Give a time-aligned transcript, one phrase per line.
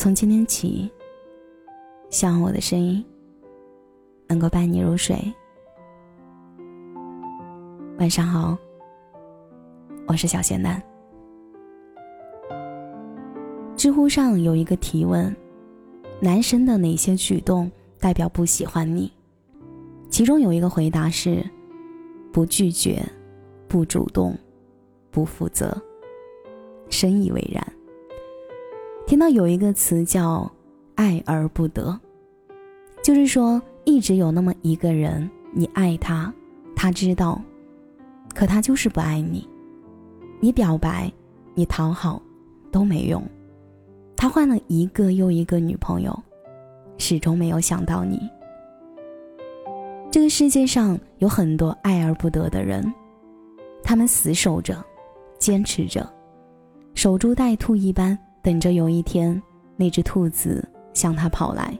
[0.00, 0.90] 从今天起，
[2.08, 3.04] 希望我的声音
[4.28, 5.14] 能够伴你入睡。
[7.98, 8.56] 晚上好，
[10.06, 10.82] 我是小仙男。
[13.76, 15.36] 知乎上有一个提问：
[16.18, 19.12] 男生的哪些举动代表不喜欢你？
[20.08, 21.44] 其中有一个回答是：
[22.32, 23.04] 不拒绝，
[23.68, 24.34] 不主动，
[25.10, 25.76] 不负责。
[26.88, 27.62] 深以为然。
[29.06, 30.50] 听到有一个词叫
[30.94, 31.98] “爱而不得”，
[33.02, 36.32] 就是说一直有那么一个人，你爱他，
[36.76, 37.40] 他知道，
[38.34, 39.48] 可他就是不爱你。
[40.38, 41.12] 你表白，
[41.54, 42.22] 你讨好，
[42.70, 43.22] 都没用。
[44.16, 46.16] 他换了一个又一个女朋友，
[46.98, 48.20] 始终没有想到你。
[50.10, 52.84] 这个世界上有很多爱而不得的人，
[53.82, 54.82] 他们死守着，
[55.38, 56.08] 坚持着。
[56.94, 59.40] 守株待兔一般，等着有一天
[59.76, 61.78] 那只兔子向他跑来。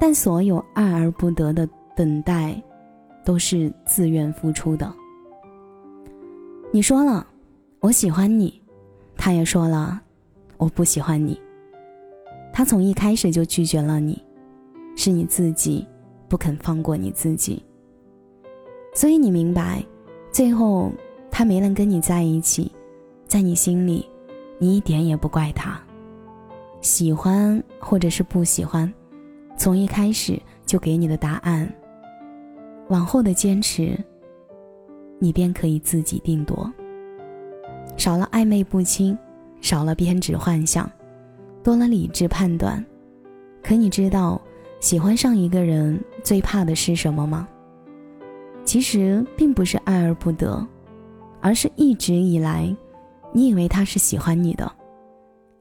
[0.00, 2.60] 但所有爱而不得的等待，
[3.24, 4.92] 都是自愿付出的。
[6.70, 7.26] 你说了
[7.80, 8.62] 我喜欢你，
[9.16, 10.00] 他也说了
[10.56, 11.40] 我不喜欢你。
[12.52, 14.22] 他从一开始就拒绝了你，
[14.96, 15.86] 是你自己
[16.28, 17.62] 不肯放过你自己。
[18.94, 19.84] 所以你明白，
[20.30, 20.90] 最后
[21.30, 22.70] 他没能跟你在一起。
[23.26, 24.08] 在你心里，
[24.58, 25.80] 你一点也不怪他。
[26.80, 28.92] 喜欢或者是不喜欢，
[29.56, 31.72] 从一开始就给你的答案。
[32.88, 33.98] 往后的坚持，
[35.18, 36.72] 你便可以自己定夺。
[37.96, 39.18] 少了暧昧不清，
[39.60, 40.90] 少了偏执幻想，
[41.62, 42.84] 多了理智判断。
[43.62, 44.40] 可你知道，
[44.80, 47.48] 喜欢上一个人最怕的是什么吗？
[48.64, 50.64] 其实并不是爱而不得，
[51.40, 52.74] 而是一直以来。
[53.38, 54.68] 你以为他是喜欢你的，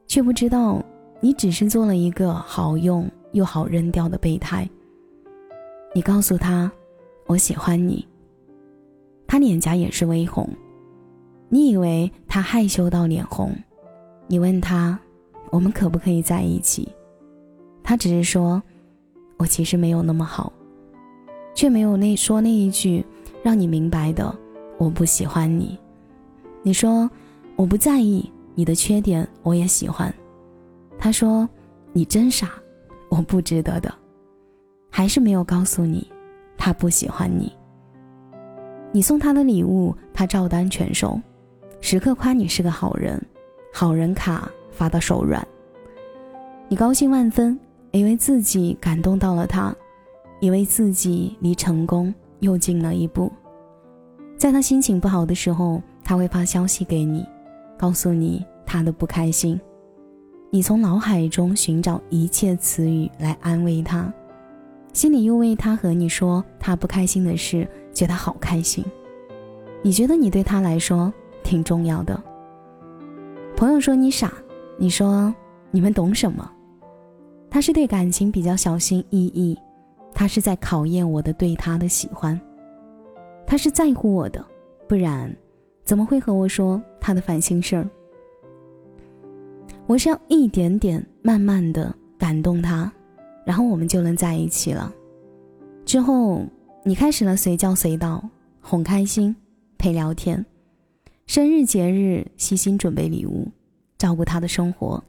[0.08, 0.83] 却不知道
[1.20, 4.67] 你只是做了一个好用又好扔掉的备胎。
[5.93, 6.71] 你告诉他
[7.27, 8.04] 我喜欢你，
[9.27, 10.49] 他脸颊也是微红。
[11.49, 13.55] 你以为他害羞到脸红，
[14.26, 14.99] 你问他
[15.52, 16.92] 我们可不可以在一起，
[17.83, 18.59] 他只是说
[19.38, 20.52] 我其实没有那么好，
[21.54, 23.05] 却没有那说那一句
[23.44, 24.36] 让你明白的
[24.80, 25.77] 我不喜欢你。
[26.64, 27.08] 你说。
[27.58, 30.14] 我不在意你的缺点，我也喜欢。
[31.00, 31.50] 他说
[31.92, 32.52] ：“你真傻，
[33.10, 33.94] 我不值得的。”
[34.92, 36.08] 还是没有告诉你，
[36.56, 37.52] 他不喜欢你。
[38.92, 41.20] 你送他的礼物，他照单全收，
[41.82, 43.20] 时刻夸你是个好人，
[43.74, 45.45] 好人卡发到手软。
[46.70, 47.60] 你高兴万分，
[47.92, 49.76] 以为自己感动到了他，
[50.42, 53.32] 以为自己离成功又近了一步。
[54.38, 57.26] 在他心情不好的时候，他会发消息给你。
[57.77, 59.60] 告诉你他的不开心，
[60.49, 64.11] 你从脑海中寻找一切词语来安慰他，
[64.93, 68.83] 心里又为他和你说他不开心的事觉得好开心。
[69.83, 72.21] 你觉得你对他来说挺重要的。
[73.55, 74.33] 朋友说你傻，
[74.77, 75.33] 你说
[75.71, 76.52] 你们懂什么？
[77.49, 79.58] 他是对感情比较小心翼翼，
[80.14, 82.39] 他是在考验我的对他的喜欢，
[83.45, 84.44] 他是在乎我的，
[84.88, 85.33] 不然。
[85.87, 87.89] 怎么会和我说他的烦心事儿？
[89.86, 92.92] 我是要一点点、慢慢的感动他，
[93.45, 94.93] 然后我们就能在一起了。
[95.86, 96.45] 之后，
[96.83, 98.21] 你开始了随叫随到，
[98.59, 99.33] 哄开心，
[99.77, 100.45] 陪聊天，
[101.26, 103.47] 生日节日细心准备礼物，
[103.97, 105.02] 照顾他的生活，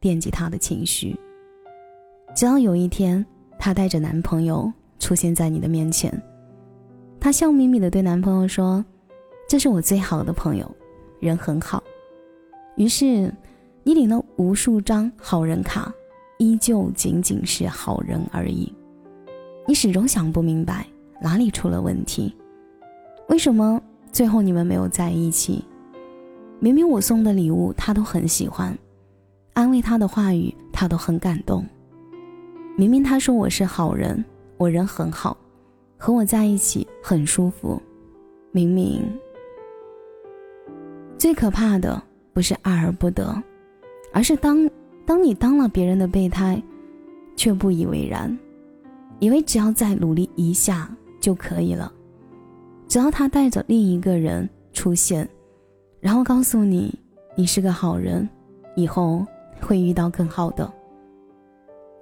[0.00, 1.18] 惦记他的情绪。
[2.34, 3.24] 直到有一天，
[3.58, 6.12] 她带着男朋友出现在你的面前，
[7.18, 8.84] 她笑眯眯的对男朋友说。
[9.48, 10.68] 这是我最好的朋友，
[11.20, 11.80] 人很好。
[12.76, 13.32] 于是，
[13.84, 15.92] 你领了无数张好人卡，
[16.38, 18.72] 依旧仅仅是好人而已。
[19.64, 20.84] 你始终想不明白
[21.22, 22.34] 哪里出了问题，
[23.28, 25.64] 为什么最后你们没有在一起？
[26.58, 28.76] 明明我送的礼物他都很喜欢，
[29.52, 31.64] 安慰他的话语他都很感动。
[32.76, 34.24] 明明他说我是好人，
[34.56, 35.36] 我人很好，
[35.96, 37.80] 和我在一起很舒服。
[38.50, 39.04] 明明。
[41.18, 42.00] 最可怕的
[42.32, 43.42] 不是爱而不得，
[44.12, 44.68] 而是当
[45.04, 46.62] 当你当了别人的备胎，
[47.36, 48.36] 却不以为然，
[49.18, 51.90] 以为只要再努力一下就可以了，
[52.86, 55.28] 只要他带着另一个人出现，
[56.00, 56.94] 然后告诉你
[57.34, 58.28] 你是个好人，
[58.76, 59.24] 以后
[59.60, 60.70] 会遇到更好的。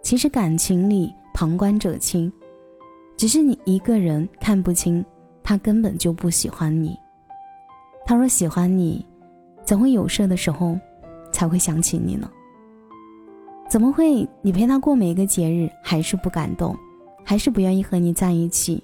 [0.02, 2.30] 其实感情里旁观者清，
[3.16, 5.04] 只是你一个人看不清，
[5.42, 6.98] 他根本就不喜欢你。
[8.06, 9.04] 他若喜欢你，
[9.64, 10.78] 怎会有事的时候
[11.32, 12.30] 才会想起你呢？
[13.68, 14.28] 怎么会？
[14.42, 16.76] 你陪他过每一个节日，还是不感动，
[17.24, 18.82] 还是不愿意和你在一起？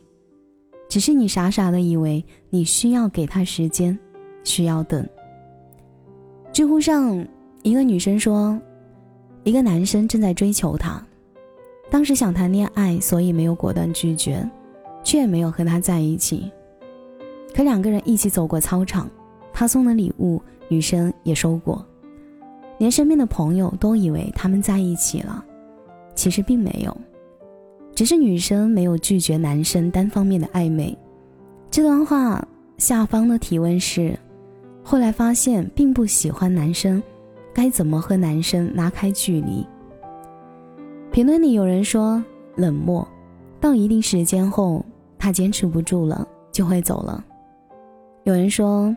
[0.89, 3.97] 只是你傻傻的以为你需要给他时间，
[4.43, 5.07] 需要等。
[6.53, 7.25] 知乎上
[7.63, 8.59] 一个女生说，
[9.45, 11.01] 一个男生正在追求她，
[11.91, 14.45] 当时想谈恋爱，所以没有果断拒绝，
[15.05, 16.51] 却也没有和他在一起。
[17.55, 19.09] 可两个人一起走过操场，
[19.53, 21.85] 他送的礼物，女生也收过。
[22.79, 25.45] 连身边的朋友都以为他们在一起了，
[26.15, 26.97] 其实并没有，
[27.95, 30.97] 只是女生没有拒绝男生单方面的暧昧。
[31.71, 32.43] 这段话
[32.79, 34.19] 下方的提问是：
[34.83, 37.03] 后来发现并不喜欢男生，
[37.53, 39.67] 该怎么和男生拉开距离？
[41.13, 42.25] 评论里有人说
[42.57, 43.07] 冷漠，
[43.61, 44.83] 到一定时间后
[45.19, 47.23] 他坚持不住了就会走了。
[48.25, 48.95] 有人说，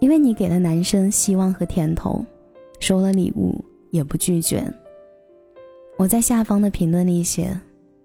[0.00, 2.24] 因为你给了男生希望和甜头。
[2.80, 4.60] 收了礼物也不拒绝。
[5.96, 7.56] 我在下方的评论里写：“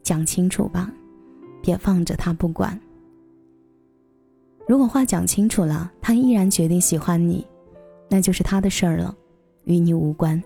[0.04, 0.94] 讲清楚吧，
[1.64, 2.80] 别放着他不管。
[4.68, 7.44] 如果话讲清楚了，他依然决定喜欢你，
[8.08, 9.16] 那就是他的事儿了，
[9.64, 10.40] 与你无关。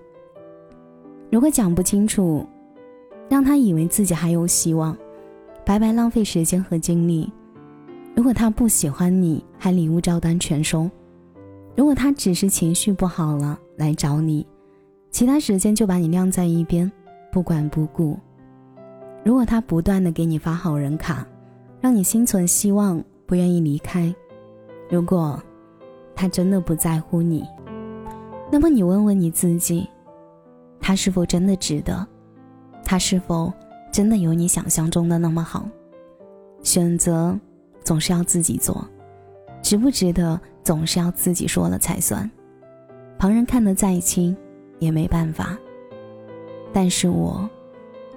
[1.30, 2.46] 如果讲不清楚，
[3.28, 4.96] 让他以为自己还有希望，
[5.62, 7.30] 白白浪费时间和精力。
[8.16, 10.90] 如果他不喜欢你，还礼物照单全收。
[11.76, 14.46] 如果他只是情绪不好了。”来找你，
[15.10, 16.90] 其他时间就把你晾在一边，
[17.32, 18.16] 不管不顾。
[19.24, 21.26] 如果他不断的给你发好人卡，
[21.80, 24.14] 让你心存希望，不愿意离开；
[24.88, 25.42] 如果
[26.14, 27.44] 他真的不在乎你，
[28.52, 29.88] 那么你问问你自己，
[30.78, 32.06] 他是否真的值得？
[32.84, 33.52] 他是否
[33.90, 35.66] 真的有你想象中的那么好？
[36.62, 37.36] 选择
[37.82, 38.86] 总是要自己做，
[39.62, 42.28] 值不值得总是要自己说了才算。
[43.18, 44.36] 旁人看得再清，
[44.80, 45.56] 也没办法。
[46.72, 47.48] 但是我，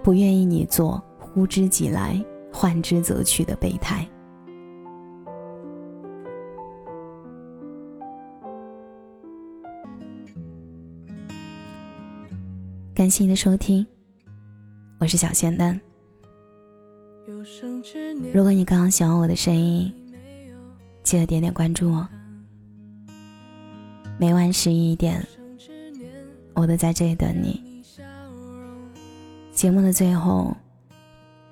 [0.02, 2.20] 不愿意你做呼之即来、
[2.52, 4.06] 唤之则去的备胎。
[12.96, 13.86] 感谢你的收听，
[15.00, 15.80] 我是小仙丹。
[18.34, 19.94] 如果你刚刚喜欢我的声音，
[21.06, 22.08] 记得点点关注哦。
[24.18, 25.24] 每晚十一点，
[26.56, 27.62] 我都在这里等你。
[29.54, 30.58] 节目的最后，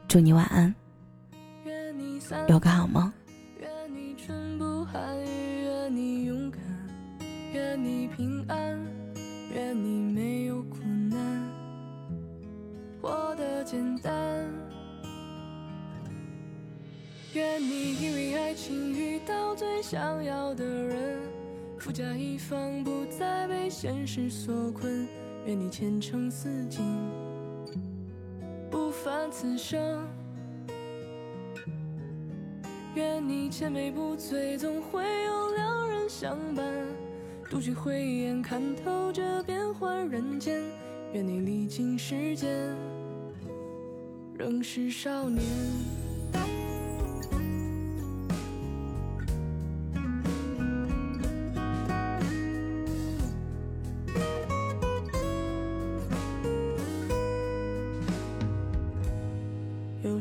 [0.08, 0.74] 祝你晚安，
[2.48, 3.14] 有个好梦。
[3.60, 6.60] 愿你春不寒，愿你勇敢，
[7.54, 8.58] 愿你平安，
[9.54, 10.80] 愿你没有苦
[11.12, 11.20] 难，
[13.00, 14.23] 活得简单。
[17.34, 21.20] 愿你因为爱情遇到最想要的人。
[21.80, 25.08] 富甲一方，不再被现实所困。
[25.46, 26.84] 愿你前程似锦，
[28.70, 30.08] 不凡此生。
[32.94, 36.64] 愿你千杯不醉，总会有良人相伴。
[37.50, 40.62] 独具慧眼，看透这变幻人间。
[41.14, 42.78] 愿你历经时间，
[44.38, 45.44] 仍是少年。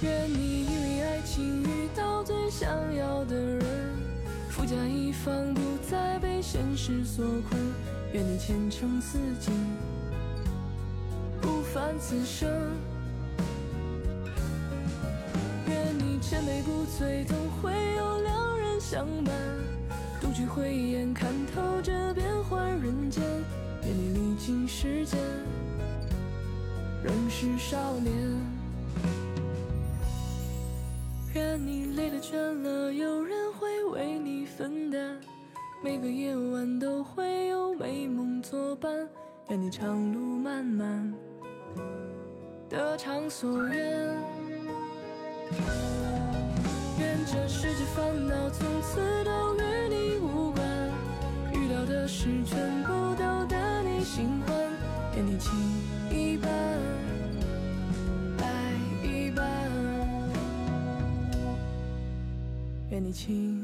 [0.00, 3.64] 愿你因为爱情遇到最想要的人，
[4.48, 7.60] 富甲一方，不再被现实所困。
[8.12, 9.52] 愿你前程似锦，
[11.40, 12.48] 不凡此生。
[15.66, 19.34] 愿你千杯不醉，总会有良人相伴。
[20.20, 23.20] 独具慧眼，看透这变幻人间。
[23.82, 25.18] 愿你历经时间，
[27.02, 28.47] 仍是少年。
[31.38, 35.16] 愿你累了倦了，有人会为你分担；
[35.80, 39.08] 每个夜晚都会有美梦作伴。
[39.48, 41.14] 愿你长路漫漫，
[42.68, 44.16] 得偿所愿。
[46.98, 50.66] 愿这世界烦恼从此都与你无关，
[51.52, 54.37] 遇到的事全部都得你心
[63.26, 63.57] 你